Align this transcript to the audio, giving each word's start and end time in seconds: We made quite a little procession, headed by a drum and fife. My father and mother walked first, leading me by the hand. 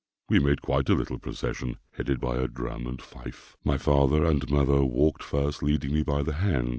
We 0.29 0.39
made 0.39 0.63
quite 0.63 0.89
a 0.89 0.95
little 0.95 1.19
procession, 1.19 1.77
headed 1.91 2.19
by 2.19 2.37
a 2.37 2.47
drum 2.47 2.87
and 2.87 2.99
fife. 2.99 3.55
My 3.63 3.77
father 3.77 4.25
and 4.25 4.49
mother 4.49 4.83
walked 4.83 5.21
first, 5.21 5.61
leading 5.61 5.93
me 5.93 6.01
by 6.01 6.23
the 6.23 6.33
hand. 6.33 6.69